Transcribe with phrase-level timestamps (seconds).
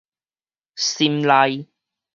[0.75, 1.67] 心內